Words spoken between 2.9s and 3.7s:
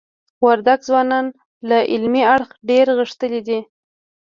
غښتلي دي.